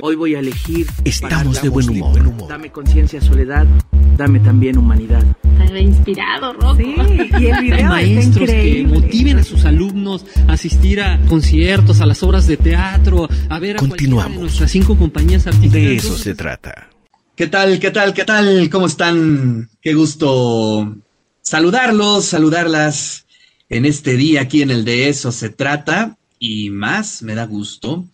Hoy 0.00 0.16
voy 0.16 0.34
a 0.34 0.40
elegir. 0.40 0.86
Estamos 1.04 1.60
de 1.62 1.68
buen 1.68 1.88
humor. 1.90 2.48
Dame 2.48 2.70
conciencia, 2.70 3.20
soledad. 3.20 3.66
Dame 4.16 4.40
también 4.40 4.78
humanidad. 4.78 5.24
Está 5.62 5.78
inspirado, 5.78 6.52
Rocco. 6.54 6.76
Sí, 6.76 6.94
y 7.40 7.46
el 7.46 7.60
video 7.62 7.88
Maestros 7.88 8.50
que 8.50 8.84
motiven 8.86 9.38
a 9.38 9.44
sus 9.44 9.64
alumnos 9.64 10.24
a 10.46 10.52
asistir 10.52 11.00
a 11.00 11.20
conciertos, 11.28 12.00
a 12.00 12.06
las 12.06 12.22
obras 12.22 12.46
de 12.46 12.56
teatro, 12.56 13.28
a 13.48 13.58
ver 13.58 13.76
a 13.76 13.78
Continuamos. 13.78 14.34
de 14.34 14.40
nuestras 14.42 14.70
cinco 14.70 14.96
compañías 14.96 15.46
artísticas. 15.46 15.72
De 15.72 15.96
eso 15.96 16.16
se 16.16 16.34
trata. 16.34 16.90
¿Qué 17.36 17.46
tal? 17.46 17.78
¿Qué 17.78 17.90
tal? 17.90 18.14
¿Qué 18.14 18.24
tal? 18.24 18.68
¿Cómo 18.70 18.86
están? 18.86 19.68
Qué 19.80 19.94
gusto 19.94 20.96
saludarlos, 21.42 22.24
saludarlas 22.24 23.26
en 23.68 23.84
este 23.84 24.16
día 24.16 24.42
aquí 24.42 24.62
en 24.62 24.70
el 24.70 24.84
de 24.84 25.08
eso 25.08 25.30
se 25.30 25.50
trata 25.50 26.16
y 26.38 26.70
más 26.70 27.22
me 27.22 27.34
da 27.34 27.44
gusto 27.44 28.06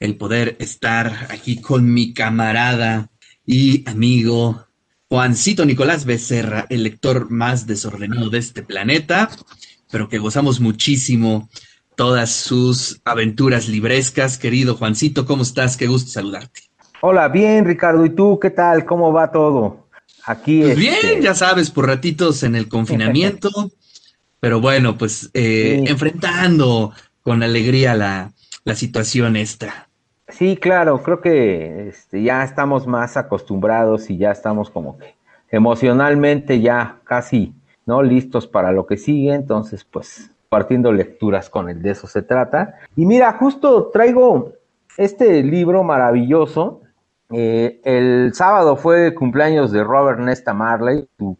el 0.00 0.16
poder 0.16 0.56
estar 0.58 1.28
aquí 1.30 1.60
con 1.60 1.92
mi 1.92 2.14
camarada 2.14 3.10
y 3.46 3.88
amigo 3.88 4.66
Juancito 5.08 5.66
Nicolás 5.66 6.04
Becerra, 6.06 6.66
el 6.70 6.84
lector 6.84 7.30
más 7.30 7.66
desordenado 7.66 8.30
de 8.30 8.38
este 8.38 8.62
planeta, 8.62 9.28
pero 9.90 10.08
que 10.08 10.18
gozamos 10.18 10.60
muchísimo 10.60 11.50
todas 11.96 12.30
sus 12.30 13.00
aventuras 13.04 13.68
librescas. 13.68 14.38
Querido 14.38 14.76
Juancito, 14.76 15.26
¿cómo 15.26 15.42
estás? 15.42 15.76
Qué 15.76 15.86
gusto 15.86 16.10
saludarte. 16.10 16.62
Hola, 17.02 17.28
bien, 17.28 17.64
Ricardo. 17.66 18.06
¿Y 18.06 18.10
tú 18.10 18.38
qué 18.40 18.50
tal? 18.50 18.86
¿Cómo 18.86 19.12
va 19.12 19.30
todo? 19.30 19.88
Aquí. 20.24 20.60
Pues 20.60 20.78
este... 20.78 20.80
bien, 20.80 21.22
ya 21.22 21.34
sabes, 21.34 21.70
por 21.70 21.86
ratitos 21.86 22.42
en 22.42 22.54
el 22.54 22.68
confinamiento, 22.68 23.50
pero 24.40 24.60
bueno, 24.60 24.96
pues 24.96 25.28
eh, 25.34 25.82
sí. 25.84 25.90
enfrentando 25.90 26.92
con 27.22 27.42
alegría 27.42 27.94
la, 27.94 28.32
la 28.64 28.74
situación 28.74 29.36
esta. 29.36 29.89
Sí, 30.30 30.56
claro, 30.56 31.02
creo 31.02 31.20
que 31.20 31.88
este, 31.88 32.22
ya 32.22 32.42
estamos 32.42 32.86
más 32.86 33.16
acostumbrados 33.16 34.10
y 34.10 34.16
ya 34.16 34.30
estamos 34.30 34.70
como 34.70 34.98
que 34.98 35.14
emocionalmente 35.50 36.60
ya 36.60 37.00
casi 37.04 37.54
no 37.86 38.02
listos 38.02 38.46
para 38.46 38.72
lo 38.72 38.86
que 38.86 38.96
sigue, 38.96 39.34
entonces 39.34 39.84
pues 39.84 40.30
partiendo 40.48 40.92
lecturas 40.92 41.48
con 41.50 41.68
el 41.68 41.82
de 41.82 41.90
eso 41.90 42.06
se 42.06 42.22
trata. 42.22 42.74
Y 42.96 43.06
mira, 43.06 43.32
justo 43.32 43.90
traigo 43.92 44.52
este 44.96 45.42
libro 45.42 45.82
maravilloso. 45.82 46.82
Eh, 47.30 47.80
el 47.84 48.32
sábado 48.34 48.76
fue 48.76 49.14
cumpleaños 49.14 49.70
de 49.72 49.84
Robert 49.84 50.18
Nesta 50.18 50.52
Marley, 50.52 51.08
su 51.18 51.36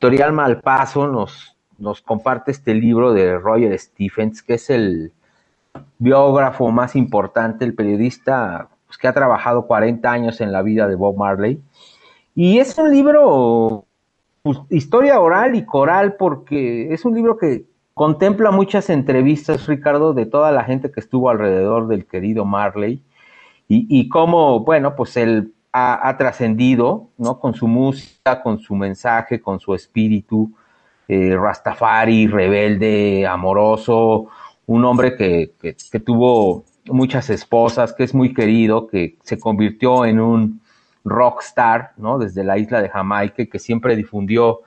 editorial 0.00 0.32
Malpaso 0.32 1.08
nos, 1.08 1.56
nos 1.78 2.00
comparte 2.00 2.52
este 2.52 2.74
libro 2.74 3.12
de 3.12 3.36
Roger 3.36 3.76
Stephens, 3.78 4.42
que 4.42 4.54
es 4.54 4.70
el 4.70 5.12
biógrafo 5.98 6.70
más 6.70 6.96
importante, 6.96 7.64
el 7.64 7.74
periodista 7.74 8.68
pues, 8.86 8.98
que 8.98 9.08
ha 9.08 9.12
trabajado 9.12 9.66
40 9.66 10.10
años 10.10 10.40
en 10.40 10.52
la 10.52 10.62
vida 10.62 10.88
de 10.88 10.96
Bob 10.96 11.16
Marley. 11.16 11.60
Y 12.34 12.58
es 12.58 12.76
un 12.78 12.90
libro, 12.90 13.84
pues, 14.42 14.58
historia 14.70 15.20
oral 15.20 15.54
y 15.54 15.64
coral, 15.64 16.14
porque 16.14 16.92
es 16.92 17.04
un 17.04 17.14
libro 17.14 17.36
que 17.36 17.64
contempla 17.94 18.50
muchas 18.50 18.88
entrevistas, 18.90 19.66
Ricardo, 19.66 20.14
de 20.14 20.26
toda 20.26 20.52
la 20.52 20.64
gente 20.64 20.90
que 20.90 21.00
estuvo 21.00 21.28
alrededor 21.28 21.86
del 21.86 22.06
querido 22.06 22.44
Marley 22.44 23.02
y, 23.72 24.08
cómo, 24.08 24.60
bueno, 24.64 24.96
pues 24.96 25.16
él 25.16 25.52
ha, 25.72 26.08
ha 26.08 26.16
trascendido, 26.16 27.06
¿no? 27.18 27.38
Con 27.38 27.54
su 27.54 27.68
música, 27.68 28.42
con 28.42 28.58
su 28.58 28.74
mensaje, 28.74 29.40
con 29.40 29.60
su 29.60 29.76
espíritu, 29.76 30.50
eh, 31.12 31.36
Rastafari, 31.36 32.28
rebelde, 32.28 33.26
amoroso, 33.26 34.28
un 34.70 34.84
hombre 34.84 35.16
que, 35.16 35.50
que, 35.60 35.98
tuvo 35.98 36.64
muchas 36.86 37.28
esposas, 37.28 37.92
que 37.92 38.04
es 38.04 38.14
muy 38.14 38.32
querido, 38.32 38.86
que 38.86 39.16
se 39.24 39.36
convirtió 39.36 40.04
en 40.04 40.20
un 40.20 40.60
rockstar, 41.04 41.90
¿no? 41.96 42.20
Desde 42.20 42.44
la 42.44 42.56
isla 42.56 42.80
de 42.80 42.88
Jamaica, 42.88 43.44
que 43.46 43.58
siempre 43.58 43.96
difundió, 43.96 44.60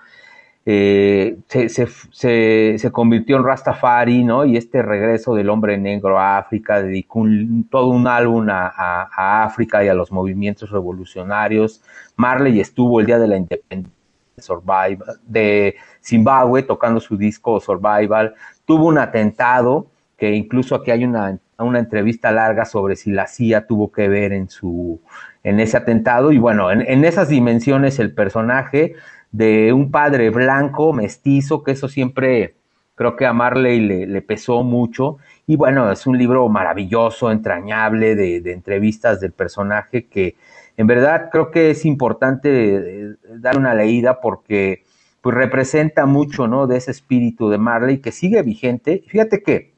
eh, 0.66 1.38
se, 1.48 1.70
se, 1.70 2.78
se, 2.78 2.92
convirtió 2.92 3.38
en 3.38 3.46
Rastafari, 3.46 4.26
¿no? 4.26 4.44
Y 4.44 4.58
este 4.58 4.82
regreso 4.82 5.36
del 5.36 5.50
hombre 5.50 5.78
negro 5.78 6.20
a 6.20 6.38
África, 6.38 6.82
dedicó 6.82 7.24
todo 7.70 7.88
un 7.88 8.06
álbum 8.06 8.50
a, 8.50 8.74
a, 8.76 9.10
a, 9.10 9.46
África 9.46 9.86
y 9.86 9.88
a 9.88 9.94
los 9.94 10.12
movimientos 10.12 10.70
revolucionarios. 10.70 11.82
Marley 12.18 12.60
estuvo 12.60 13.00
el 13.00 13.06
día 13.06 13.20
de 13.20 13.28
la 13.30 13.38
independencia 13.38 13.94
Survival, 14.38 14.98
de 15.26 15.76
Zimbabue 16.04 16.64
tocando 16.64 17.00
su 17.00 17.16
disco 17.16 17.62
Survival. 17.62 18.36
Tuvo 18.66 18.88
un 18.88 18.98
atentado 18.98 19.93
que 20.24 20.32
incluso 20.32 20.76
aquí 20.76 20.90
hay 20.90 21.04
una, 21.04 21.38
una 21.58 21.80
entrevista 21.80 22.32
larga 22.32 22.64
sobre 22.64 22.96
si 22.96 23.12
la 23.12 23.28
CIA 23.28 23.68
tuvo 23.68 23.92
que 23.92 24.08
ver 24.08 24.32
en 24.32 24.48
su 24.50 25.02
en 25.44 25.60
ese 25.60 25.76
atentado 25.76 26.32
y 26.32 26.38
bueno, 26.38 26.72
en, 26.72 26.80
en, 26.80 27.04
esas 27.04 27.28
dimensiones 27.28 28.00
el 28.00 28.14
personaje 28.14 28.96
de 29.34 29.74
un 29.74 29.92
padre 29.92 30.30
blanco, 30.30 30.94
mestizo, 30.94 31.62
que 31.62 31.72
eso 31.72 31.90
siempre 31.90 32.56
creo 32.96 33.18
que 33.18 33.26
a 33.26 33.34
Marley 33.34 33.82
le, 33.82 34.22
pesó 34.22 34.64
mucho 34.64 35.18
y 35.46 35.58
bueno, 35.58 35.92
es 35.92 36.08
un 36.08 36.18
libro 36.18 36.48
maravilloso, 36.48 37.30
entrañable 37.30 38.16
de, 38.16 38.40
de, 38.40 38.54
entrevistas 38.54 39.20
del 39.20 39.34
personaje 39.34 40.06
que 40.06 40.38
en 40.78 40.88
verdad 40.88 41.28
creo 41.34 41.52
que 41.52 41.72
es 41.72 41.84
importante 41.84 43.18
dar 43.28 43.58
una 43.58 43.74
leída 43.74 44.22
porque 44.22 44.86
pues 45.20 45.36
representa 45.36 46.06
mucho, 46.06 46.48
¿no? 46.48 46.66
De 46.66 46.78
ese 46.78 46.92
espíritu 46.92 47.50
de 47.50 47.58
Marley 47.58 47.98
que 47.98 48.14
sigue 48.14 48.42
vigente. 48.42 49.04
Fíjate 49.08 49.44
que 49.44 49.73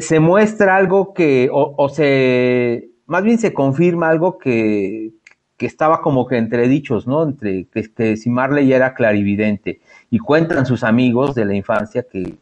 se, 0.00 0.20
muestra 0.20 0.76
algo 0.76 1.14
que, 1.14 1.48
o, 1.52 1.88
se, 1.88 2.90
más 3.06 3.22
bien 3.22 3.38
se 3.38 3.52
confirma 3.52 4.08
algo 4.08 4.38
que, 4.38 5.12
que 5.56 5.66
estaba 5.66 6.00
como 6.00 6.26
que 6.26 6.36
entre 6.36 6.66
dichos, 6.68 7.06
¿no? 7.06 7.22
Entre 7.22 7.66
que, 7.66 7.92
que 7.92 8.16
si 8.16 8.28
Marley 8.28 8.72
era 8.72 8.94
clarividente. 8.94 9.80
Y 10.10 10.18
cuentan 10.18 10.66
sus 10.66 10.82
amigos 10.82 11.34
de 11.34 11.44
la 11.44 11.54
infancia 11.54 12.04
que 12.10 12.34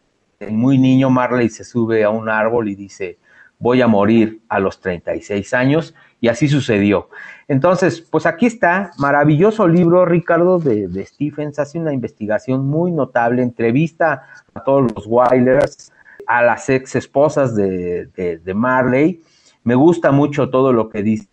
muy 0.50 0.78
niño 0.78 1.10
Marley 1.10 1.50
se 1.50 1.64
sube 1.64 2.04
a 2.04 2.10
un 2.10 2.28
árbol 2.28 2.68
y 2.68 2.74
dice, 2.74 3.18
voy 3.58 3.82
a 3.82 3.86
morir 3.86 4.40
a 4.48 4.58
los 4.58 4.80
36 4.80 5.52
años, 5.54 5.94
y 6.20 6.28
así 6.28 6.48
sucedió. 6.48 7.08
Entonces, 7.48 8.00
pues 8.00 8.26
aquí 8.26 8.46
está, 8.46 8.92
maravilloso 8.98 9.68
libro, 9.68 10.04
Ricardo, 10.04 10.58
de, 10.58 11.04
Stephens, 11.04 11.58
hace 11.58 11.78
una 11.78 11.92
investigación 11.92 12.66
muy 12.66 12.92
notable, 12.92 13.42
entrevista 13.42 14.22
a 14.54 14.64
todos 14.64 14.90
los 14.94 15.06
Wailers, 15.06 15.92
a 16.26 16.42
las 16.42 16.68
ex 16.68 16.96
esposas 16.96 17.54
de, 17.54 18.06
de, 18.06 18.54
Marley. 18.54 19.22
Me 19.64 19.74
gusta 19.74 20.12
mucho 20.12 20.50
todo 20.50 20.72
lo 20.72 20.88
que 20.88 21.02
dice 21.02 21.28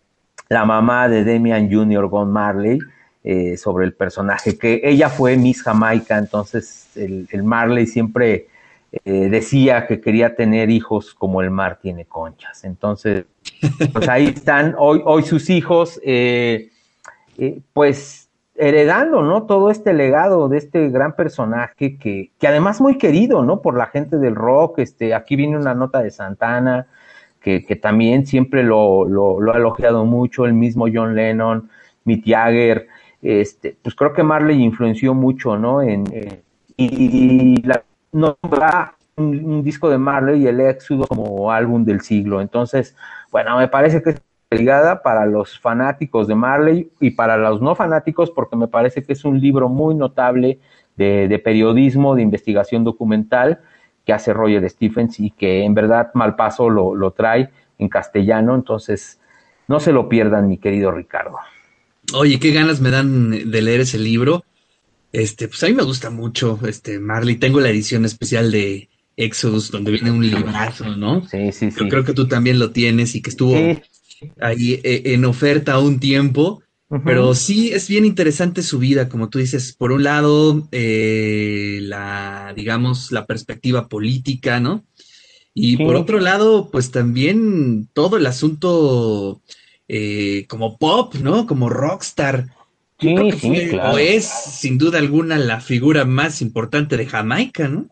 la 0.48 0.64
mamá 0.64 1.08
de 1.08 1.24
Demian 1.24 1.70
Jr. 1.72 2.06
Gon 2.08 2.30
Marley 2.30 2.78
eh, 3.22 3.56
sobre 3.56 3.86
el 3.86 3.94
personaje, 3.94 4.58
que 4.58 4.80
ella 4.84 5.08
fue 5.08 5.36
Miss 5.36 5.62
Jamaica, 5.62 6.18
entonces 6.18 6.90
el, 6.96 7.26
el 7.30 7.42
Marley 7.42 7.86
siempre 7.86 8.48
eh, 9.04 9.28
decía 9.28 9.88
que 9.88 10.00
quería 10.00 10.36
tener 10.36 10.70
hijos 10.70 11.14
como 11.14 11.42
el 11.42 11.50
mar 11.50 11.78
tiene 11.82 12.04
conchas. 12.04 12.62
Entonces, 12.62 13.24
pues 13.92 14.08
ahí 14.08 14.26
están 14.26 14.76
hoy, 14.78 15.02
hoy 15.04 15.24
sus 15.24 15.50
hijos, 15.50 16.00
eh, 16.04 16.70
pues 17.72 18.23
heredando, 18.56 19.22
¿no? 19.22 19.44
Todo 19.44 19.70
este 19.70 19.92
legado 19.92 20.48
de 20.48 20.58
este 20.58 20.88
gran 20.90 21.16
personaje 21.16 21.98
que, 21.98 22.30
que 22.38 22.48
además 22.48 22.80
muy 22.80 22.98
querido, 22.98 23.44
¿no? 23.44 23.60
Por 23.60 23.76
la 23.76 23.86
gente 23.86 24.18
del 24.18 24.34
rock. 24.34 24.78
Este, 24.78 25.14
aquí 25.14 25.36
viene 25.36 25.56
una 25.56 25.74
nota 25.74 26.02
de 26.02 26.10
Santana, 26.10 26.86
que, 27.40 27.64
que 27.64 27.76
también 27.76 28.26
siempre 28.26 28.62
lo, 28.62 29.04
lo, 29.06 29.52
ha 29.52 29.56
elogiado 29.56 30.04
mucho, 30.04 30.46
el 30.46 30.54
mismo 30.54 30.86
John 30.92 31.14
Lennon, 31.14 31.68
Mick 32.04 32.24
Jagger. 32.26 32.86
Este, 33.22 33.76
pues 33.82 33.94
creo 33.94 34.12
que 34.12 34.22
Marley 34.22 34.62
influenció 34.62 35.14
mucho, 35.14 35.56
¿no? 35.56 35.82
En, 35.82 36.04
y, 36.76 37.56
y 37.56 37.62
la 37.62 37.82
nombra 38.12 38.94
un, 39.16 39.44
un, 39.44 39.62
disco 39.62 39.88
de 39.88 39.98
Marley 39.98 40.42
y 40.42 40.46
el 40.46 40.60
Éxodo 40.60 41.06
como 41.06 41.50
álbum 41.50 41.84
del 41.84 42.00
siglo. 42.00 42.40
Entonces, 42.40 42.96
bueno, 43.30 43.56
me 43.58 43.68
parece 43.68 44.02
que 44.02 44.16
es 44.54 44.60
ligada 44.60 45.02
para 45.02 45.26
los 45.26 45.58
fanáticos 45.58 46.28
de 46.28 46.34
Marley 46.34 46.90
y 47.00 47.10
para 47.10 47.36
los 47.36 47.60
no 47.60 47.74
fanáticos 47.74 48.30
porque 48.30 48.56
me 48.56 48.68
parece 48.68 49.02
que 49.02 49.12
es 49.12 49.24
un 49.24 49.40
libro 49.40 49.68
muy 49.68 49.94
notable 49.94 50.58
de, 50.96 51.28
de 51.28 51.38
periodismo, 51.38 52.14
de 52.14 52.22
investigación 52.22 52.84
documental 52.84 53.60
que 54.04 54.12
hace 54.12 54.32
Roger 54.32 54.68
Stephens 54.68 55.18
y 55.20 55.30
que 55.30 55.64
en 55.64 55.74
verdad 55.74 56.10
Malpaso 56.14 56.68
lo, 56.68 56.94
lo 56.94 57.12
trae 57.12 57.50
en 57.78 57.88
castellano. 57.88 58.54
Entonces, 58.54 59.18
no 59.66 59.80
se 59.80 59.92
lo 59.92 60.08
pierdan, 60.08 60.48
mi 60.48 60.58
querido 60.58 60.90
Ricardo. 60.90 61.38
Oye, 62.14 62.38
qué 62.38 62.52
ganas 62.52 62.80
me 62.80 62.90
dan 62.90 63.50
de 63.50 63.62
leer 63.62 63.80
ese 63.80 63.98
libro. 63.98 64.44
Este, 65.12 65.48
pues 65.48 65.62
a 65.62 65.68
mí 65.68 65.72
me 65.72 65.84
gusta 65.84 66.10
mucho, 66.10 66.58
este, 66.66 66.98
Marley. 66.98 67.36
Tengo 67.36 67.60
la 67.60 67.70
edición 67.70 68.04
especial 68.04 68.50
de 68.50 68.88
Exodus, 69.16 69.70
donde 69.70 69.92
viene 69.92 70.10
un 70.10 70.26
librazo, 70.28 70.96
¿no? 70.96 71.26
Sí, 71.26 71.52
sí, 71.52 71.70
sí. 71.70 71.80
Yo 71.80 71.88
creo 71.88 72.04
que 72.04 72.12
tú 72.12 72.26
también 72.26 72.58
lo 72.58 72.72
tienes 72.72 73.14
y 73.14 73.22
que 73.22 73.30
estuvo 73.30 73.56
sí. 73.56 73.80
Ahí 74.40 74.80
eh, 74.82 75.02
en 75.06 75.24
oferta 75.24 75.78
un 75.78 76.00
tiempo. 76.00 76.62
Uh 76.88 76.96
-huh. 76.96 77.02
Pero 77.04 77.34
sí 77.34 77.70
es 77.72 77.88
bien 77.88 78.04
interesante 78.04 78.62
su 78.62 78.78
vida, 78.78 79.08
como 79.08 79.28
tú 79.28 79.38
dices. 79.38 79.72
Por 79.72 79.92
un 79.92 80.04
lado, 80.04 80.68
eh, 80.72 81.78
la, 81.82 82.52
digamos, 82.54 83.10
la 83.10 83.26
perspectiva 83.26 83.88
política, 83.88 84.60
¿no? 84.60 84.84
Y 85.54 85.76
sí. 85.76 85.84
por 85.84 85.96
otro 85.96 86.18
lado, 86.18 86.70
pues 86.70 86.90
también 86.90 87.88
todo 87.92 88.16
el 88.16 88.26
asunto 88.26 89.40
eh, 89.88 90.46
como 90.48 90.78
pop, 90.78 91.14
¿no? 91.14 91.46
Como 91.46 91.68
rockstar. 91.68 92.48
Sí, 93.00 93.14
Creo 93.14 93.30
que 93.30 93.38
sí, 93.38 93.48
fue, 93.48 93.68
claro. 93.68 93.94
O 93.94 93.98
es, 93.98 94.24
sin 94.24 94.78
duda 94.78 94.98
alguna, 94.98 95.38
la 95.38 95.60
figura 95.60 96.04
más 96.04 96.42
importante 96.42 96.96
de 96.96 97.06
Jamaica, 97.06 97.68
¿no? 97.68 97.88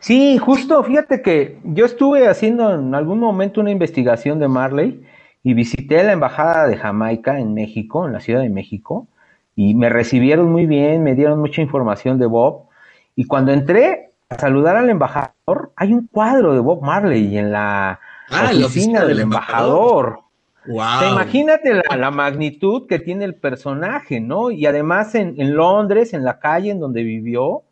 Sí, 0.00 0.38
justo, 0.38 0.82
fíjate 0.84 1.22
que 1.22 1.58
yo 1.64 1.84
estuve 1.84 2.28
haciendo 2.28 2.72
en 2.74 2.94
algún 2.94 3.18
momento 3.18 3.60
una 3.60 3.70
investigación 3.70 4.38
de 4.38 4.48
Marley 4.48 5.02
y 5.42 5.54
visité 5.54 6.02
la 6.04 6.12
embajada 6.12 6.66
de 6.68 6.76
Jamaica 6.76 7.38
en 7.38 7.54
México, 7.54 8.06
en 8.06 8.12
la 8.12 8.20
Ciudad 8.20 8.40
de 8.42 8.48
México, 8.48 9.08
y 9.56 9.74
me 9.74 9.88
recibieron 9.88 10.50
muy 10.52 10.66
bien, 10.66 11.02
me 11.02 11.14
dieron 11.14 11.40
mucha 11.40 11.62
información 11.62 12.18
de 12.18 12.26
Bob, 12.26 12.68
y 13.16 13.24
cuando 13.24 13.52
entré 13.52 14.12
a 14.28 14.38
saludar 14.38 14.76
al 14.76 14.88
embajador, 14.90 15.72
hay 15.74 15.92
un 15.92 16.06
cuadro 16.06 16.54
de 16.54 16.60
Bob 16.60 16.82
Marley 16.82 17.36
en 17.36 17.50
la 17.50 17.98
Ah, 18.30 18.50
oficina 18.64 19.04
del 19.04 19.20
embajador. 19.20 20.20
Wow. 20.66 20.80
O 20.80 20.98
sea, 20.98 21.10
imagínate 21.10 21.72
la, 21.72 21.96
la 21.96 22.10
magnitud 22.10 22.86
que 22.86 22.98
tiene 22.98 23.24
el 23.24 23.34
personaje, 23.34 24.20
¿no? 24.20 24.50
Y 24.50 24.66
además 24.66 25.14
en, 25.14 25.34
en 25.40 25.54
Londres, 25.54 26.12
en 26.12 26.24
la 26.24 26.38
calle 26.38 26.70
en 26.70 26.78
donde 26.78 27.02
vivió, 27.02 27.62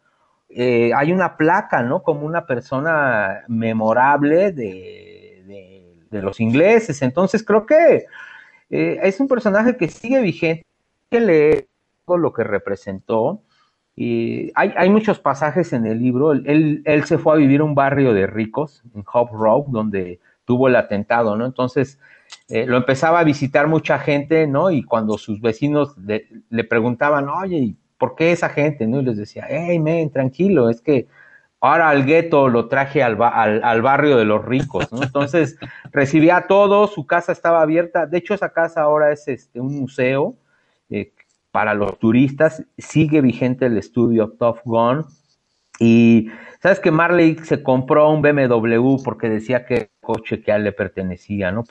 eh, 0.57 0.93
hay 0.95 1.13
una 1.13 1.37
placa, 1.37 1.83
¿no? 1.83 2.03
Como 2.03 2.27
una 2.27 2.47
persona 2.47 3.45
memorable 3.49 4.53
de, 4.53 5.45
de- 6.11 6.23
los 6.23 6.41
ingleses. 6.41 7.03
Entonces 7.03 7.45
creo 7.45 7.67
que 7.67 8.07
eh, 8.71 8.99
es 9.03 9.21
un 9.21 9.29
personaje 9.29 9.77
que 9.77 9.89
sigue 9.89 10.21
vigente, 10.23 10.65
que 11.11 11.21
lee 11.21 11.67
todo 12.07 12.19
lo 12.19 12.33
que 12.33 12.45
representó. 12.45 13.43
Y 13.97 14.53
hay, 14.55 14.73
hay 14.77 14.91
muchos 14.91 15.19
pasajes 15.19 15.73
en 15.73 15.87
el 15.87 15.99
libro. 16.01 16.33
Él, 16.33 16.83
él- 16.85 17.05
se 17.05 17.19
fue 17.19 17.35
a 17.35 17.37
vivir 17.37 17.61
a 17.61 17.65
un 17.65 17.75
barrio 17.75 18.13
de 18.15 18.27
ricos, 18.27 18.83
en 18.95 19.05
Hope 19.13 19.33
Road, 19.35 19.65
donde 19.69 20.21
tuvo 20.45 20.69
el 20.69 20.77
atentado, 20.77 21.37
¿no? 21.37 21.47
Entonces 21.47 21.99
eh, 22.49 22.67
lo 22.67 22.77
empezaba 22.77 23.21
a 23.21 23.25
visitar 23.25 23.69
mucha 23.69 23.99
gente, 23.99 24.47
¿no? 24.47 24.71
Y 24.71 24.83
cuando 24.85 25.19
sus 25.19 25.41
vecinos 25.41 25.97
le, 25.99 26.29
le 26.51 26.65
preguntaban, 26.65 27.29
oye, 27.29 27.57
¿y 27.59 27.77
¿por 27.99 28.15
qué 28.15 28.33
esa 28.33 28.49
gente? 28.49 28.87
¿no? 28.87 29.01
Y 29.01 29.05
les 29.05 29.17
decía, 29.17 29.47
hey, 29.49 29.79
men, 29.79 30.11
tranquilo, 30.11 30.69
es 30.71 30.81
que 30.81 31.07
ahora 31.61 31.89
al 31.91 32.05
gueto 32.05 32.49
lo 32.49 32.69
traje 32.69 33.03
al, 33.03 33.17
ba- 33.17 33.29
al, 33.31 33.63
al 33.65 33.83
barrio 33.83 34.17
de 34.17 34.25
los 34.25 34.45
ricos, 34.45 34.93
¿no? 34.93 35.03
Entonces 35.03 35.57
recibía 35.93 36.37
a 36.39 36.47
todos, 36.47 36.93
su 36.93 37.07
casa 37.07 37.33
estaba 37.33 37.63
abierta, 37.63 38.07
de 38.07 38.19
hecho 38.19 38.35
esa 38.35 38.51
casa 38.53 38.83
ahora 38.83 39.13
es 39.13 39.27
este, 39.29 39.61
un 39.61 39.81
museo 39.81 40.37
eh, 40.91 41.13
para 41.51 41.75
los 41.75 41.99
turistas, 41.99 42.65
sigue 42.77 43.21
vigente 43.23 43.67
el 43.67 43.79
estudio 43.79 44.31
Top 44.39 44.59
Gun, 44.65 45.07
y 45.79 46.29
sabes 46.63 46.81
que 46.81 46.91
Marley 46.91 47.37
se 47.45 47.63
compró 47.63 48.09
un 48.11 48.23
BMW 48.23 48.97
porque 49.05 49.29
decía 49.29 49.67
que 49.67 49.75
el 49.75 49.89
coche 50.01 50.41
que 50.43 50.53
a 50.53 50.57
él 50.57 50.65
le 50.65 50.73
pertenecía, 50.73 51.53
¿no? 51.53 51.65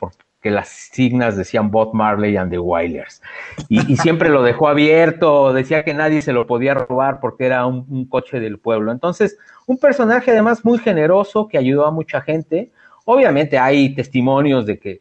Porque 0.46 0.54
las 0.54 0.68
signas 0.70 1.36
decían 1.36 1.72
Bob 1.72 1.96
Marley 1.96 2.38
and 2.38 2.52
the 2.52 2.60
Wailers. 2.60 3.20
Y, 3.68 3.92
y 3.92 3.98
siempre 3.98 4.30
lo 4.30 4.44
dejó 4.44 4.68
abierto, 4.68 5.52
decía 5.54 5.84
que 5.84 5.96
nadie 5.96 6.22
se 6.22 6.34
lo 6.34 6.46
podía 6.46 6.76
robar 6.76 7.20
porque 7.20 7.48
era 7.48 7.66
un, 7.66 7.84
un 7.90 8.06
coche 8.06 8.40
del 8.40 8.60
pueblo. 8.60 8.92
Entonces, 8.92 9.40
un 9.66 9.80
personaje 9.80 10.30
además 10.30 10.64
muy 10.64 10.78
generoso 10.78 11.48
que 11.48 11.58
ayudó 11.58 11.88
a 11.88 11.92
mucha 11.92 12.22
gente. 12.22 12.70
Obviamente 13.06 13.58
hay 13.58 13.96
testimonios 13.96 14.68
de 14.68 14.78
que 14.78 15.00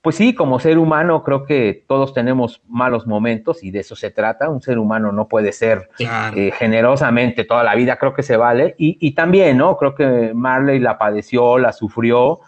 pues 0.00 0.14
sí, 0.14 0.32
como 0.32 0.60
ser 0.60 0.78
humano 0.78 1.24
creo 1.24 1.44
que 1.44 1.84
todos 1.88 2.14
tenemos 2.14 2.62
malos 2.68 3.04
momentos 3.04 3.64
y 3.64 3.72
de 3.72 3.80
eso 3.80 3.96
se 3.96 4.12
trata. 4.12 4.48
Un 4.48 4.62
ser 4.62 4.78
humano 4.78 5.10
no 5.10 5.26
puede 5.26 5.50
ser 5.50 5.88
Claro. 5.96 6.36
eh, 6.36 6.52
generosamente 6.56 7.42
toda 7.42 7.64
la 7.64 7.74
vida, 7.74 7.96
creo 7.96 8.14
que 8.14 8.22
se 8.22 8.36
vale. 8.36 8.76
Y, 8.78 8.96
y 9.00 9.10
también, 9.10 9.56
¿no? 9.58 9.76
Creo 9.76 9.96
que 9.96 10.30
Marley 10.34 10.78
la 10.78 10.98
padeció, 10.98 11.58
la 11.58 11.72
sufrió, 11.72 12.38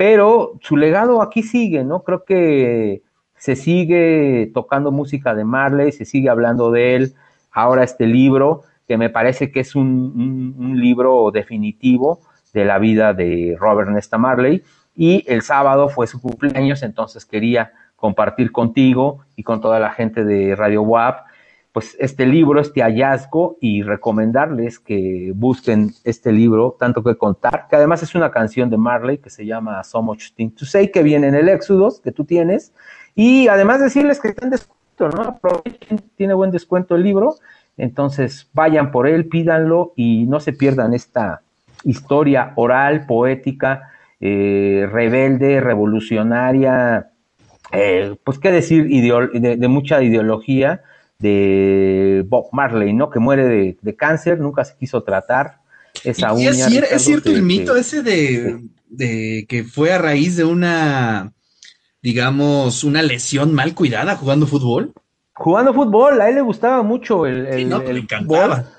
pero 0.00 0.52
su 0.62 0.78
legado 0.78 1.20
aquí 1.20 1.42
sigue, 1.42 1.84
¿no? 1.84 2.04
Creo 2.04 2.24
que 2.24 3.02
se 3.36 3.54
sigue 3.54 4.50
tocando 4.54 4.90
música 4.92 5.34
de 5.34 5.44
Marley, 5.44 5.92
se 5.92 6.06
sigue 6.06 6.30
hablando 6.30 6.70
de 6.70 6.94
él. 6.96 7.12
Ahora 7.52 7.84
este 7.84 8.06
libro, 8.06 8.62
que 8.88 8.96
me 8.96 9.10
parece 9.10 9.52
que 9.52 9.60
es 9.60 9.74
un, 9.76 9.84
un- 9.86 10.54
un 10.58 10.80
libro 10.80 11.30
definitivo 11.30 12.20
de 12.54 12.64
la 12.64 12.78
vida 12.78 13.12
de 13.12 13.58
Robert 13.60 13.90
Nesta 13.90 14.16
Marley. 14.16 14.62
Y 14.96 15.22
el 15.26 15.42
sábado 15.42 15.90
fue 15.90 16.06
su 16.06 16.18
cumpleaños, 16.18 16.82
entonces 16.82 17.26
quería 17.26 17.72
compartir 17.96 18.52
contigo 18.52 19.18
y 19.36 19.42
con 19.42 19.60
toda 19.60 19.78
la 19.80 19.90
gente 19.90 20.24
de 20.24 20.56
Radio 20.56 20.80
WAP, 20.80 21.26
pues 21.72 21.96
este 22.00 22.26
libro, 22.26 22.60
este 22.60 22.82
hallazgo 22.82 23.56
y 23.60 23.82
recomendarles 23.82 24.80
que 24.80 25.32
busquen 25.34 25.92
este 26.02 26.32
libro, 26.32 26.76
tanto 26.78 27.02
que 27.04 27.16
contar, 27.16 27.68
que 27.68 27.76
además 27.76 28.02
es 28.02 28.14
una 28.14 28.30
canción 28.32 28.70
de 28.70 28.76
Marley 28.76 29.18
que 29.18 29.30
se 29.30 29.46
llama 29.46 29.84
So 29.84 30.02
Much 30.02 30.32
Thing 30.34 30.50
to 30.50 30.64
Say, 30.64 30.90
que 30.90 31.02
viene 31.02 31.28
en 31.28 31.36
el 31.36 31.48
Éxodos 31.48 32.00
que 32.00 32.10
tú 32.10 32.24
tienes, 32.24 32.72
y 33.14 33.46
además 33.46 33.80
decirles 33.80 34.20
que 34.20 34.28
está 34.28 34.46
en 34.46 34.50
descuento, 34.50 35.08
¿no? 35.16 35.22
Aprovechen, 35.22 36.00
tiene 36.16 36.34
buen 36.34 36.50
descuento 36.50 36.96
el 36.96 37.04
libro, 37.04 37.36
entonces 37.76 38.48
vayan 38.52 38.90
por 38.90 39.06
él, 39.06 39.26
pídanlo 39.26 39.92
y 39.94 40.26
no 40.26 40.40
se 40.40 40.52
pierdan 40.52 40.92
esta 40.92 41.42
historia 41.84 42.52
oral, 42.56 43.06
poética, 43.06 43.90
eh, 44.20 44.88
rebelde, 44.90 45.60
revolucionaria, 45.60 47.10
eh, 47.72 48.16
pues 48.24 48.40
qué 48.40 48.50
decir, 48.50 48.88
de 48.88 49.68
mucha 49.68 50.02
ideología 50.02 50.82
de 51.20 52.24
Bob 52.26 52.46
Marley, 52.52 52.92
¿no? 52.92 53.10
Que 53.10 53.18
muere 53.20 53.44
de, 53.46 53.76
de 53.80 53.96
cáncer, 53.96 54.38
nunca 54.40 54.64
se 54.64 54.76
quiso 54.76 55.02
tratar 55.02 55.58
esa 56.02 56.32
uña. 56.32 56.50
es, 56.50 56.66
Ricardo, 56.66 56.86
es 56.96 57.04
cierto 57.04 57.30
que- 57.30 57.36
el 57.36 57.42
mito 57.42 57.74
que- 57.74 57.80
ese 57.80 58.02
de, 58.02 58.64
de 58.88 59.46
que 59.48 59.64
fue 59.64 59.92
a 59.92 59.98
raíz 59.98 60.36
de 60.36 60.44
una, 60.44 61.32
digamos, 62.02 62.84
una 62.84 63.02
lesión 63.02 63.52
mal 63.54 63.74
cuidada 63.74 64.16
jugando 64.16 64.46
fútbol. 64.46 64.92
Jugando 65.34 65.72
fútbol, 65.72 66.20
a 66.20 66.28
él 66.28 66.34
le 66.36 66.40
gustaba 66.40 66.82
mucho 66.82 67.26
el, 67.26 67.46
Sí, 67.52 67.62
el- 67.62 67.68
no, 67.68 67.76
pues 67.78 67.90
el 67.90 67.94
le 67.96 68.00
encantaba. 68.02 68.56
fútbol 68.56 68.72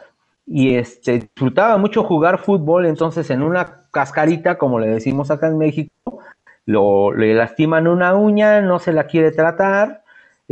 y 0.47 0.75
este 0.75 1.13
disfrutaba 1.13 1.77
mucho 1.77 2.03
jugar 2.03 2.39
fútbol, 2.39 2.85
entonces 2.85 3.29
en 3.29 3.41
una 3.41 3.85
cascarita, 3.91 4.57
como 4.57 4.79
le 4.79 4.87
decimos 4.87 5.31
acá 5.31 5.47
en 5.47 5.57
México, 5.57 6.19
lo, 6.65 7.13
le 7.13 7.33
lastiman 7.35 7.87
una 7.87 8.15
uña, 8.15 8.59
no 8.61 8.79
se 8.79 8.91
la 8.91 9.05
quiere 9.05 9.31
tratar, 9.31 10.00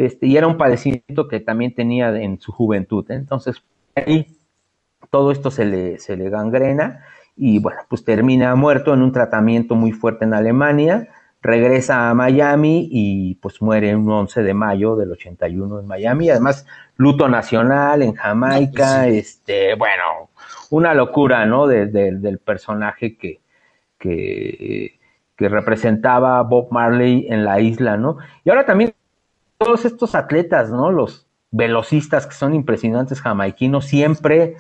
este, 0.06 0.28
y 0.28 0.38
era 0.38 0.48
un 0.48 0.58
padecimiento 0.58 1.28
que 1.28 1.40
también 1.40 1.74
tenía 1.74 2.10
en 2.20 2.40
su 2.40 2.52
juventud. 2.52 3.06
Entonces, 3.12 3.64
ahí 3.96 4.28
todo 5.10 5.32
esto 5.32 5.52
se 5.52 5.66
le, 5.66 5.98
se 6.00 6.16
le 6.18 6.30
gangrena 6.30 7.04
y 7.36 7.60
bueno, 7.60 7.82
pues 7.90 8.04
termina 8.04 8.54
muerto 8.56 8.94
en 8.94 9.02
un 9.02 9.12
tratamiento 9.12 9.76
muy 9.76 9.92
fuerte 9.94 10.26
en 10.26 10.34
Alemania, 10.34 11.08
regresa 11.42 12.10
a 12.10 12.14
Miami 12.14 12.90
y 12.92 13.36
pues 13.36 13.62
muere 13.62 13.96
un 13.96 14.10
11 14.12 14.44
de 14.44 14.54
mayo 14.54 14.96
del 14.98 15.12
81 15.14 15.80
en 15.80 15.88
Miami. 15.88 16.30
Además, 16.30 16.66
luto 16.98 17.30
nacional 17.30 18.02
en 18.04 18.14
Jamaica, 18.14 19.08
este, 19.08 19.76
bueno, 19.76 20.30
una 20.70 20.94
locura, 20.94 21.46
¿no? 21.46 21.66
De- 21.68 21.86
de- 21.88 22.12
del 22.18 22.40
personaje 22.40 23.18
que, 23.18 23.40
que, 23.98 25.00
que 25.38 25.50
representaba 25.50 26.42
Bob 26.44 26.68
Marley 26.72 27.28
en 27.30 27.46
la 27.46 27.60
isla, 27.62 27.98
¿no? 27.98 28.18
Y 28.44 28.50
ahora 28.50 28.66
también 28.66 28.94
todos 29.60 29.84
estos 29.86 30.16
atletas, 30.16 30.72
¿no? 30.72 30.90
Los 30.90 31.28
velocistas 31.52 32.26
que 32.26 32.34
son 32.34 32.56
impresionantes 32.56 33.22
jamaiquinos 33.22 33.86
siempre 33.86 34.56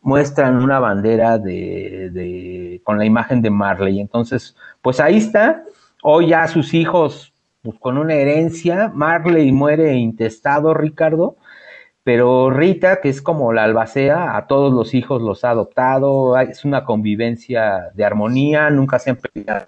muestran 0.00 0.62
una 0.62 0.78
bandera 0.78 1.38
de, 1.38 2.10
de- 2.12 2.80
con 2.84 2.98
la 2.98 3.04
imagen 3.04 3.42
de 3.42 3.50
Marley. 3.50 4.00
Entonces, 4.00 4.56
pues 4.80 5.00
ahí 5.00 5.16
está. 5.16 5.64
Hoy 6.02 6.28
ya 6.28 6.46
sus 6.46 6.72
hijos, 6.72 7.32
pues 7.62 7.76
con 7.80 7.98
una 7.98 8.14
herencia, 8.14 8.92
Marley 8.94 9.50
muere 9.50 9.94
intestado, 9.94 10.72
Ricardo, 10.72 11.36
pero 12.04 12.50
Rita, 12.50 13.00
que 13.00 13.08
es 13.08 13.20
como 13.20 13.52
la 13.52 13.64
albacea, 13.64 14.36
a 14.36 14.46
todos 14.46 14.72
los 14.72 14.94
hijos 14.94 15.20
los 15.20 15.44
ha 15.44 15.50
adoptado, 15.50 16.38
es 16.38 16.64
una 16.64 16.84
convivencia 16.84 17.90
de 17.92 18.04
armonía, 18.04 18.70
nunca 18.70 19.00
se 19.00 19.10
han 19.10 19.16
peleado. 19.16 19.66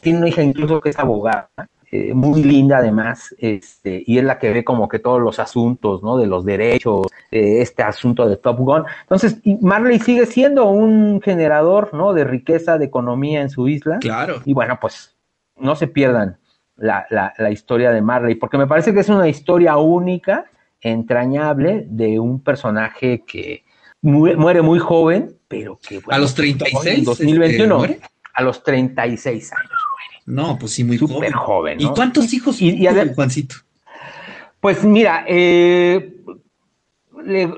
Tiene 0.00 0.18
una 0.18 0.28
hija 0.28 0.42
incluso 0.42 0.80
que 0.80 0.90
es 0.90 0.98
abogada, 0.98 1.48
eh, 1.92 2.14
muy 2.14 2.42
linda 2.44 2.78
además, 2.78 3.34
este, 3.38 4.02
y 4.06 4.18
es 4.18 4.24
la 4.24 4.38
que 4.38 4.52
ve 4.52 4.62
como 4.64 4.88
que 4.88 4.98
todos 5.00 5.20
los 5.20 5.38
asuntos, 5.40 6.02
¿no? 6.02 6.16
De 6.18 6.26
los 6.26 6.44
derechos, 6.44 7.06
eh, 7.32 7.60
este 7.62 7.82
asunto 7.82 8.28
de 8.28 8.36
Top 8.36 8.58
Gun. 8.58 8.84
Entonces, 9.02 9.38
y 9.42 9.56
Marley 9.60 9.98
sigue 9.98 10.26
siendo 10.26 10.66
un 10.66 11.20
generador, 11.20 11.92
¿no? 11.92 12.12
De 12.12 12.24
riqueza, 12.24 12.78
de 12.78 12.84
economía 12.84 13.40
en 13.42 13.50
su 13.50 13.66
isla. 13.68 13.98
Claro. 13.98 14.40
Y 14.44 14.54
bueno, 14.54 14.78
pues 14.80 15.16
no 15.56 15.74
se 15.74 15.88
pierdan 15.88 16.38
la, 16.76 17.06
la- 17.10 17.32
la 17.36 17.50
historia 17.50 17.90
de 17.92 18.00
Marley, 18.02 18.36
porque 18.36 18.56
me 18.56 18.66
parece 18.66 18.94
que 18.94 19.00
es 19.00 19.08
una 19.08 19.28
historia 19.28 19.76
única, 19.76 20.46
entrañable, 20.80 21.84
de 21.88 22.18
un 22.18 22.40
personaje 22.42 23.24
que 23.26 23.64
mu- 24.02 24.34
muere 24.36 24.62
muy 24.62 24.78
joven, 24.78 25.36
pero 25.48 25.78
que 25.86 25.96
bueno, 25.98 26.16
A 26.16 26.18
los 26.18 26.30
hoy, 26.38 26.54
36, 26.54 26.98
en 26.98 27.04
2021, 27.04 27.74
este, 27.84 27.94
muere. 27.94 28.00
a 28.34 28.42
los 28.42 28.62
36 28.62 29.52
años. 29.52 29.79
No, 30.30 30.58
pues 30.58 30.72
sí, 30.72 30.84
muy 30.84 30.96
Súper 30.98 31.32
joven, 31.32 31.80
¿Y 31.80 31.84
¿no? 31.84 31.94
cuántos 31.94 32.32
hijos 32.32 32.60
Y- 32.62 32.70
y 32.70 32.86
adem- 32.86 33.14
Juancito? 33.14 33.56
Pues 34.60 34.84
mira, 34.84 35.24
eh, 35.26 36.14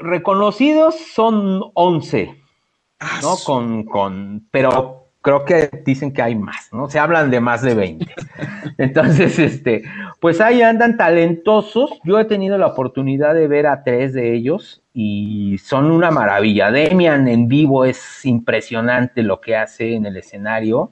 reconocidos 0.03 0.97
son 1.15 1.63
11, 1.75 2.37
Ah, 3.01 3.19
¿no? 3.23 3.37
su- 3.37 3.45
Con, 3.45 3.83
con, 3.85 4.47
pero 4.51 5.09
creo 5.21 5.45
que 5.45 5.71
dicen 5.85 6.13
que 6.13 6.23
hay 6.23 6.35
más, 6.35 6.69
¿no? 6.73 6.89
Se 6.89 6.99
hablan 6.99 7.31
de 7.31 7.41
más 7.41 7.63
de 7.63 7.75
20. 7.75 8.07
Entonces, 8.79 9.39
este, 9.39 9.83
pues 10.21 10.41
ahí 10.41 10.63
andan 10.63 10.97
talentosos. 10.97 11.91
Yo 12.05 12.19
he 12.21 12.25
tenido 12.25 12.59
la 12.59 12.69
oportunidad 12.69 13.35
de 13.35 13.49
ver 13.49 13.67
a 13.67 13.83
tres 13.85 14.13
de 14.15 14.35
ellos 14.35 14.83
y 14.95 15.59
son 15.59 15.91
una 15.91 16.11
maravilla. 16.11 16.71
Demian 16.71 17.27
en 17.29 17.49
vivo 17.49 17.85
es 17.85 18.25
impresionante 18.25 19.23
lo 19.23 19.41
que 19.41 19.57
hace 19.57 19.95
en 19.95 20.07
el 20.07 20.17
escenario. 20.17 20.91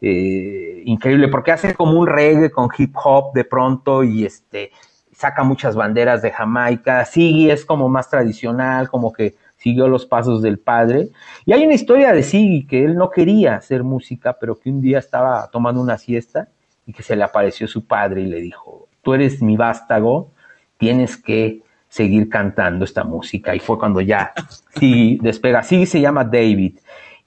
Eh, 0.00 0.82
increíble, 0.86 1.28
porque 1.28 1.52
hace 1.52 1.74
como 1.74 1.98
un 1.98 2.06
reggae 2.06 2.50
con 2.50 2.68
hip 2.76 2.94
hop 3.04 3.32
de 3.34 3.44
pronto 3.44 4.02
y 4.02 4.24
este 4.24 4.70
saca 5.12 5.42
muchas 5.44 5.76
banderas 5.76 6.22
de 6.22 6.30
Jamaica. 6.30 7.04
Siggy 7.04 7.50
es 7.50 7.66
como 7.66 7.90
más 7.90 8.08
tradicional, 8.08 8.88
como 8.88 9.12
que 9.12 9.34
siguió 9.56 9.86
los 9.86 10.06
pasos 10.06 10.40
del 10.40 10.58
padre. 10.58 11.10
Y 11.44 11.52
hay 11.52 11.64
una 11.64 11.74
historia 11.74 12.12
de 12.14 12.22
Siggy 12.22 12.66
que 12.66 12.84
él 12.84 12.96
no 12.96 13.10
quería 13.10 13.56
hacer 13.56 13.84
música, 13.84 14.38
pero 14.40 14.58
que 14.58 14.70
un 14.70 14.80
día 14.80 14.98
estaba 14.98 15.50
tomando 15.50 15.82
una 15.82 15.98
siesta 15.98 16.48
y 16.86 16.94
que 16.94 17.02
se 17.02 17.16
le 17.16 17.22
apareció 17.22 17.68
su 17.68 17.86
padre 17.86 18.22
y 18.22 18.26
le 18.26 18.40
dijo, 18.40 18.88
tú 19.02 19.12
eres 19.12 19.42
mi 19.42 19.58
vástago, 19.58 20.30
tienes 20.78 21.18
que 21.18 21.60
seguir 21.90 22.30
cantando 22.30 22.86
esta 22.86 23.04
música. 23.04 23.54
Y 23.54 23.58
fue 23.58 23.78
cuando 23.78 24.00
ya 24.00 24.32
Siggy 24.74 25.18
despega. 25.20 25.62
Siggy 25.62 25.84
se 25.84 26.00
llama 26.00 26.24
David. 26.24 26.78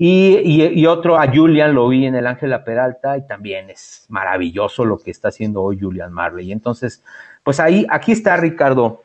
Y, 0.06 0.82
y, 0.82 0.86
otro 0.86 1.18
a 1.18 1.34
Julian 1.34 1.74
lo 1.74 1.88
vi 1.88 2.06
en 2.06 2.16
el 2.16 2.28
Ángela 2.28 2.66
Peralta 2.66 3.18
y 3.18 3.26
también 3.26 3.70
es 3.70 4.06
maravilloso 4.10 4.84
lo 4.84 4.98
que 4.98 5.12
está 5.12 5.30
haciendo 5.30 5.62
hoy 5.62 5.80
Julian 5.80 6.12
Marley. 6.12 6.52
Entonces, 6.52 7.02
pues 7.42 7.62
ahí, 7.62 7.86
aquí 7.90 8.12
está 8.12 8.36
Ricardo, 8.36 9.02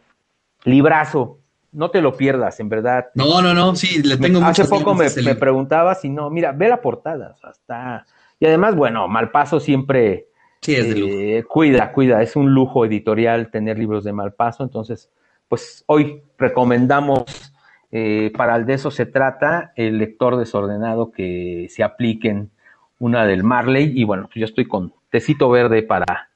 librazo, 0.65 1.39
no 1.71 1.93
te 1.93 2.03
lo 2.03 2.17
pierdas, 2.17 2.59
en 2.59 2.69
verdad. 2.69 3.11
No, 3.15 3.41
no, 3.41 3.55
no, 3.55 3.77
sí, 3.77 4.03
le 4.03 4.17
tengo 4.17 4.45
Hace 4.45 4.65
poco 4.65 4.93
me, 4.93 5.07
me, 5.23 5.37
preguntaba 5.37 5.95
si 5.95 6.09
no, 6.09 6.31
mira, 6.31 6.51
ve 6.51 6.69
la 6.69 6.83
portada, 6.83 7.31
o 7.31 7.37
sea, 7.37 7.51
está. 7.51 8.07
Y 8.41 8.47
además, 8.47 8.75
bueno, 8.75 9.07
Malpaso 9.07 9.61
siempre 9.61 10.27
sí, 10.63 10.75
es 10.75 10.97
eh, 10.97 11.45
cuida, 11.49 11.93
cuida, 11.93 12.23
es 12.23 12.35
un 12.35 12.53
lujo 12.53 12.85
editorial 12.85 13.53
tener 13.53 13.79
libros 13.79 14.03
de 14.03 14.13
Malpaso, 14.13 14.65
entonces, 14.65 15.13
pues 15.47 15.85
hoy 15.87 16.25
recomendamos 16.37 17.53
eh, 17.91 18.33
para 18.37 18.57
el 18.57 18.67
de 18.67 18.75
eso 18.75 18.91
se 18.91 19.07
trata, 19.07 19.73
el 19.77 19.99
lector 19.99 20.37
desordenado 20.37 21.11
que 21.11 21.67
se 21.71 21.83
apliquen 21.83 22.51
una 22.99 23.25
del 23.27 23.45
Marley, 23.45 23.93
y 23.95 24.05
bueno, 24.05 24.25
pues 24.25 24.37
yo 24.37 24.45
estoy 24.45 24.67
con 24.67 24.93
tecito 25.11 25.49
verde 25.51 25.83
para, 25.83 26.31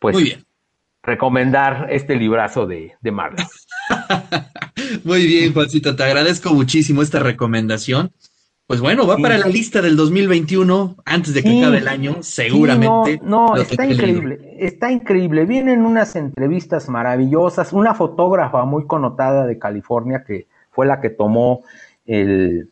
pues, 0.00 0.14
Muy 0.14 0.24
bien 0.24 0.48
recomendar 1.08 1.88
este 1.90 2.16
librazo 2.16 2.66
de, 2.66 2.92
de 3.00 3.10
Marley. 3.10 3.44
Muy 5.04 5.26
bien, 5.26 5.52
Juancito, 5.52 5.96
te 5.96 6.04
agradezco 6.04 6.52
muchísimo 6.52 7.02
esta 7.02 7.18
recomendación. 7.18 8.12
Pues 8.66 8.82
bueno, 8.82 9.06
va 9.06 9.16
para 9.16 9.38
la 9.38 9.46
lista 9.46 9.80
del 9.80 9.96
2021, 9.96 10.96
antes 11.06 11.32
de 11.32 11.42
que 11.42 11.58
acabe 11.58 11.78
el 11.78 11.88
año, 11.88 12.18
seguramente. 12.20 13.18
no, 13.22 13.56
está 13.56 13.86
increíble, 13.86 14.56
está 14.58 14.92
increíble. 14.92 15.46
Vienen 15.46 15.86
unas 15.86 16.14
entrevistas 16.16 16.90
maravillosas, 16.90 17.72
una 17.72 17.94
fotógrafa 17.94 18.66
muy 18.66 18.86
connotada 18.86 19.46
de 19.46 19.58
California 19.58 20.22
que 20.26 20.48
fue 20.78 20.86
la 20.86 21.00
que 21.00 21.10
tomó 21.10 21.64
el, 22.06 22.70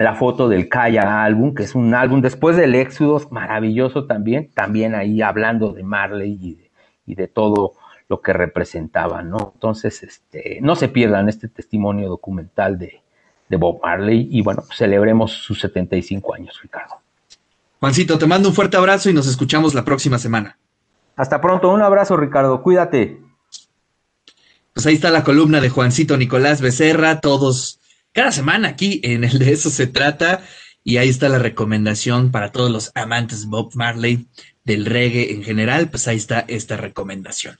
la 0.00 0.16
foto 0.16 0.48
del 0.48 0.68
Kaya 0.68 1.22
álbum, 1.22 1.54
que 1.54 1.62
es 1.62 1.76
un 1.76 1.94
álbum 1.94 2.20
después 2.20 2.56
del 2.56 2.74
Éxodo, 2.74 3.22
maravilloso 3.30 4.06
también, 4.06 4.50
también 4.52 4.96
ahí 4.96 5.22
hablando 5.22 5.72
de 5.72 5.84
Marley 5.84 6.36
y 6.42 6.54
de 6.56 6.66
y 7.06 7.14
de 7.14 7.28
todo 7.28 7.74
lo 8.08 8.20
que 8.20 8.32
representaba, 8.32 9.22
¿no? 9.22 9.52
Entonces, 9.54 10.02
este, 10.02 10.58
no 10.60 10.74
se 10.74 10.88
pierdan 10.88 11.28
este 11.28 11.46
testimonio 11.46 12.08
documental 12.08 12.80
de, 12.80 13.00
Bob 13.48 13.78
Marley 13.80 14.26
y 14.28 14.42
bueno, 14.42 14.64
celebremos 14.74 15.30
sus 15.30 15.60
75 15.60 16.34
años, 16.34 16.58
Ricardo. 16.60 16.96
Juancito, 17.78 18.18
te 18.18 18.26
mando 18.26 18.48
un 18.48 18.56
fuerte 18.56 18.76
abrazo 18.76 19.08
y 19.08 19.12
nos 19.12 19.28
escuchamos 19.28 19.72
la 19.72 19.84
próxima 19.84 20.18
semana. 20.18 20.58
Hasta 21.14 21.40
pronto, 21.40 21.70
un 21.70 21.80
abrazo, 21.80 22.16
Ricardo, 22.16 22.60
cuídate. 22.60 23.20
Pues 24.76 24.84
ahí 24.84 24.94
está 24.94 25.10
la 25.10 25.24
columna 25.24 25.62
de 25.62 25.70
Juancito 25.70 26.18
Nicolás 26.18 26.60
Becerra, 26.60 27.22
todos, 27.22 27.80
cada 28.12 28.30
semana 28.30 28.68
aquí 28.68 29.00
en 29.04 29.24
el 29.24 29.38
de 29.38 29.52
eso 29.52 29.70
se 29.70 29.86
trata, 29.86 30.44
y 30.84 30.98
ahí 30.98 31.08
está 31.08 31.30
la 31.30 31.38
recomendación 31.38 32.30
para 32.30 32.52
todos 32.52 32.70
los 32.70 32.92
amantes 32.94 33.46
Bob 33.46 33.74
Marley 33.74 34.26
del 34.64 34.84
reggae 34.84 35.32
en 35.32 35.42
general, 35.42 35.88
pues 35.88 36.06
ahí 36.08 36.18
está 36.18 36.44
esta 36.46 36.76
recomendación. 36.76 37.56